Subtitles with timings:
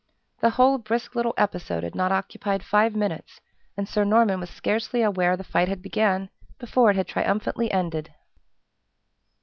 [0.39, 3.39] The whole brisk little episode had not occupied five minutes,
[3.77, 8.11] and Sir Norman was scarcely aware the fight had began before it had triumphantly ended.